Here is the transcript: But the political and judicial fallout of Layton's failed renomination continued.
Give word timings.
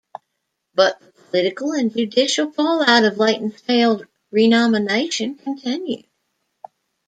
But 0.73 0.99
the 0.99 1.11
political 1.11 1.73
and 1.73 1.95
judicial 1.95 2.51
fallout 2.51 3.03
of 3.05 3.19
Layton's 3.19 3.61
failed 3.61 4.07
renomination 4.31 5.35
continued. 5.35 6.07